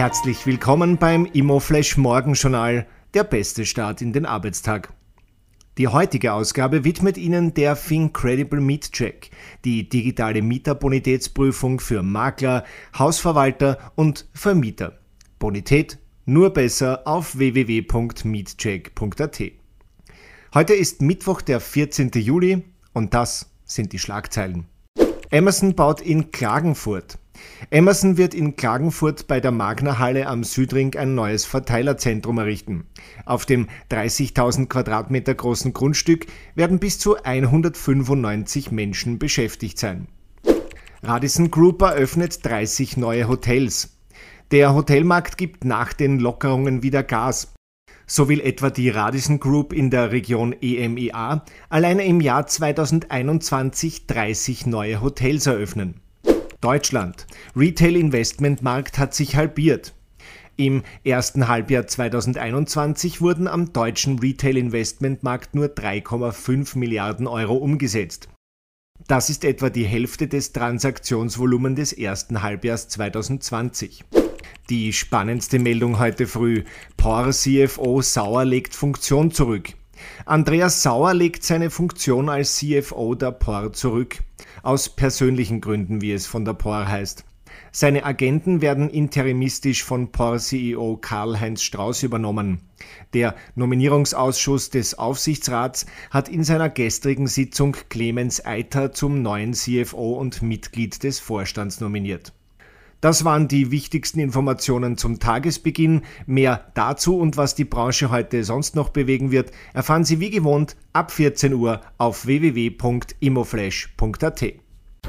[0.00, 4.94] Herzlich willkommen beim Immoflash Morgenjournal, der beste Start in den Arbeitstag.
[5.76, 9.30] Die heutige Ausgabe widmet Ihnen der Fincredible Meet Check,
[9.66, 12.64] die digitale Mieterbonitätsprüfung für Makler,
[12.98, 14.98] Hausverwalter und Vermieter.
[15.38, 19.42] Bonität nur besser auf www.meetcheck.at.
[20.54, 22.12] Heute ist Mittwoch, der 14.
[22.14, 22.64] Juli
[22.94, 24.64] und das sind die Schlagzeilen.
[25.30, 27.18] Emerson baut in Klagenfurt.
[27.70, 32.86] Emerson wird in Klagenfurt bei der Magna-Halle am Südring ein neues Verteilerzentrum errichten.
[33.24, 40.08] Auf dem 30.000 Quadratmeter großen Grundstück werden bis zu 195 Menschen beschäftigt sein.
[41.02, 43.96] Radisson Group eröffnet 30 neue Hotels.
[44.50, 47.54] Der Hotelmarkt gibt nach den Lockerungen wieder Gas.
[48.06, 54.66] So will etwa die Radisson Group in der Region EMEA alleine im Jahr 2021 30
[54.66, 56.00] neue Hotels eröffnen.
[56.60, 57.26] Deutschland.
[57.56, 59.94] Retail-Investmentmarkt hat sich halbiert.
[60.56, 68.28] Im ersten Halbjahr 2021 wurden am deutschen Retail-Investmentmarkt nur 3,5 Milliarden Euro umgesetzt.
[69.06, 74.04] Das ist etwa die Hälfte des Transaktionsvolumens des ersten Halbjahres 2020.
[74.68, 76.64] Die spannendste Meldung heute früh.
[76.98, 79.74] POR CFO Sauer legt Funktion zurück.
[80.26, 84.18] Andreas Sauer legt seine Funktion als CFO der POR zurück.
[84.62, 87.24] Aus persönlichen Gründen, wie es von der POR heißt.
[87.72, 92.60] Seine Agenten werden interimistisch von POR-CEO Karl-Heinz Strauß übernommen.
[93.14, 100.42] Der Nominierungsausschuss des Aufsichtsrats hat in seiner gestrigen Sitzung Clemens Eiter zum neuen CFO und
[100.42, 102.32] Mitglied des Vorstands nominiert.
[103.00, 106.02] Das waren die wichtigsten Informationen zum Tagesbeginn.
[106.26, 110.76] Mehr dazu und was die Branche heute sonst noch bewegen wird, erfahren Sie wie gewohnt
[110.92, 114.44] ab 14 Uhr auf www.imoflash.at.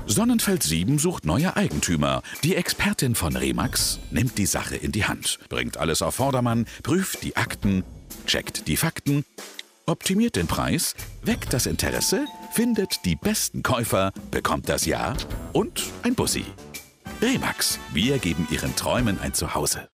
[0.05, 2.21] Sonnenfeld 7 sucht neue Eigentümer.
[2.43, 7.23] Die Expertin von Remax nimmt die Sache in die Hand, bringt alles auf Vordermann, prüft
[7.23, 7.83] die Akten,
[8.25, 9.25] checkt die Fakten,
[9.85, 15.15] optimiert den Preis, weckt das Interesse, findet die besten Käufer, bekommt das Ja
[15.53, 16.45] und ein Bussi.
[17.21, 19.87] Remax, wir geben Ihren Träumen ein Zuhause.